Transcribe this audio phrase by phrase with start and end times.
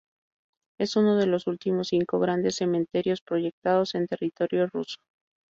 [0.79, 4.97] Es uno de los últimos cinco grandes cementerios proyectados en territorio ruso.